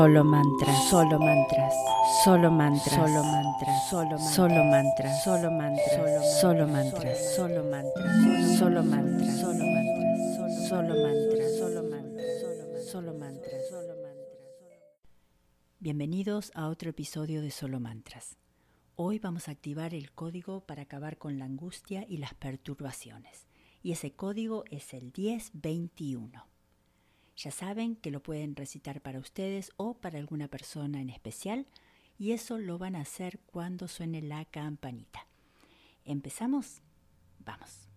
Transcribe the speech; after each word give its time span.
Solo 0.00 0.24
mantras, 0.24 0.88
solo 0.88 1.18
mantras, 1.18 1.74
solo 2.24 2.50
mantras, 2.50 2.94
solo 2.94 3.22
mantras, 3.22 3.90
solo 3.90 4.64
mantras, 4.64 5.22
solo 5.22 5.50
mantras, 5.50 6.40
solo 6.40 6.66
mantras, 6.66 7.34
solo 7.36 7.62
mantras, 7.64 8.58
solo 8.58 8.82
mantras, 8.82 9.38
solo 9.38 9.62
mantras, 9.62 10.68
solo 10.70 10.94
mantras, 10.94 11.58
solo 11.58 11.82
mantras, 11.82 12.40
solo 12.90 13.12
mantras, 13.12 13.68
solo 13.68 13.94
mantras. 14.00 14.40
Bienvenidos 15.80 16.50
a 16.54 16.68
otro 16.68 16.88
episodio 16.88 17.42
de 17.42 17.50
Solo 17.50 17.78
Mantras. 17.78 18.38
Hoy 18.96 19.18
vamos 19.18 19.48
a 19.48 19.50
activar 19.50 19.92
el 19.92 20.12
código 20.12 20.62
para 20.62 20.80
acabar 20.80 21.18
con 21.18 21.38
la 21.38 21.44
angustia 21.44 22.06
y 22.08 22.16
las 22.16 22.32
perturbaciones. 22.32 23.46
Y 23.82 23.92
ese 23.92 24.12
código 24.12 24.64
es 24.70 24.94
el 24.94 25.12
1021. 25.14 26.49
Ya 27.42 27.50
saben 27.50 27.96
que 27.96 28.10
lo 28.10 28.22
pueden 28.22 28.54
recitar 28.54 29.00
para 29.00 29.18
ustedes 29.18 29.72
o 29.78 29.94
para 29.94 30.18
alguna 30.18 30.48
persona 30.48 31.00
en 31.00 31.08
especial 31.08 31.66
y 32.18 32.32
eso 32.32 32.58
lo 32.58 32.76
van 32.76 32.94
a 32.96 33.00
hacer 33.00 33.38
cuando 33.46 33.88
suene 33.88 34.20
la 34.20 34.44
campanita. 34.44 35.26
¿Empezamos? 36.04 36.82
Vamos. 37.38 37.88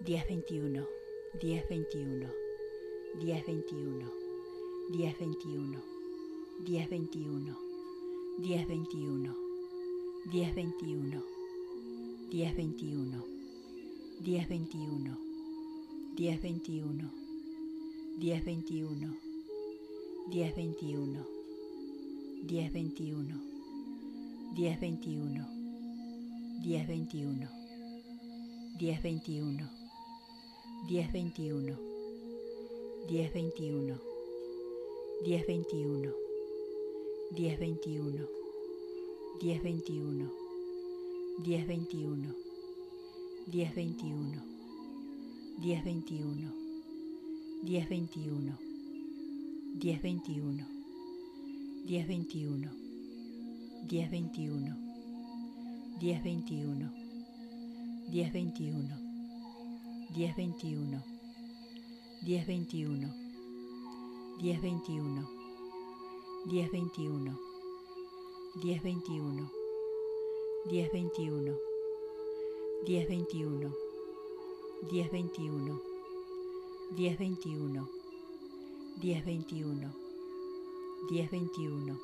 Diez 0.00 0.26
veintiuno, 0.26 0.88
diez 1.40 1.68
veintiuno, 1.68 2.32
diez 3.20 3.46
veintiuno, 3.46 4.10
diez 4.90 5.16
veintiuno, 5.20 5.80
diez 6.66 6.90
veintiuno, 6.90 7.56
diez 8.40 8.66
veintiuno. 8.66 9.49
1021, 10.26 11.22
1021, 12.30 13.22
1021, 14.20 15.16
1021, 16.14 17.10
1021, 18.18 18.20
1021, 18.20 19.16
1021, 20.30 21.24
1021, 22.46 23.38
1021, 24.54 25.46
1021, 28.76 29.68
1021, 30.78 31.78
1021, 33.08 33.98
1021, 35.22 36.12
1021 37.32 38.39
1021, 39.38 40.28
1021, 41.44 42.34
1021, 43.46 44.42
1021, 45.62 46.52
1021, 47.62 48.56
1021, 49.76 50.64
1021, 51.86 52.70
1021, 53.90 54.70
1021, 56.00 56.90
1021, 58.12 58.90
1021, 60.10 61.02
1021, 62.22 63.10
1021, 64.42 65.26
1021 66.46 67.49
1021, 68.56 69.48
1021, 70.66 71.56
1021, 72.86 73.72
1021, 74.82 75.80
1021, 76.92 77.88
1021, 78.98 79.92
1021, 81.00 81.98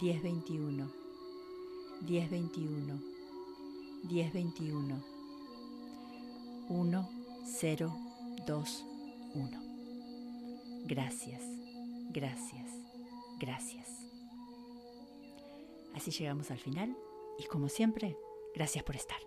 1021, 0.00 0.90
1021, 2.02 3.00
1021, 4.04 5.02
1, 6.68 7.08
0, 7.44 7.92
2, 8.46 8.84
1. 9.34 9.50
Gracias, 10.86 11.42
gracias, 12.12 12.70
gracias. 13.40 14.11
Así 15.94 16.10
llegamos 16.10 16.50
al 16.50 16.58
final 16.58 16.96
y 17.38 17.44
como 17.44 17.68
siempre, 17.68 18.16
gracias 18.54 18.84
por 18.84 18.96
estar. 18.96 19.18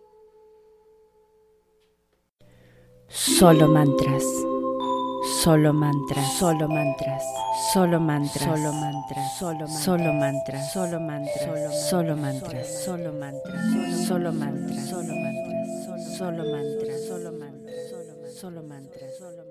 Solo 3.07 3.67
mantras. 3.67 4.23
Solo 5.25 5.73
mantras, 5.73 6.37
solo 6.37 6.67
mantras, 6.67 7.23
solo 7.73 7.99
mantras, 7.99 8.43
solo 8.43 8.71
mantras, 8.73 9.37
solo 9.39 9.67
solo 9.67 10.13
mantras, 10.13 10.71
solo 10.71 10.99
mantras, 10.99 11.89
solo 11.89 12.15
mantras, 12.15 12.15
solo 12.15 12.15
mantras, 12.15 12.85
solo 12.85 13.11
mantras, 13.11 14.07
solo 14.07 14.33
mantras, 14.33 14.87
solo 14.87 15.13
mantras, 15.13 16.17
solo 16.17 16.43
mantras, 16.43 17.05
solo 17.07 17.31
mantras, 17.31 18.35
solo 18.39 18.63
mantras, 18.63 19.44